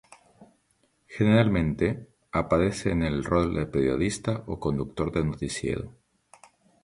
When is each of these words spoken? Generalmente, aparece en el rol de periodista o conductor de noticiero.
Generalmente, 1.07 2.07
aparece 2.31 2.89
en 2.89 3.03
el 3.03 3.23
rol 3.23 3.53
de 3.53 3.67
periodista 3.67 4.43
o 4.47 4.59
conductor 4.59 5.11
de 5.11 5.23
noticiero. 5.25 5.91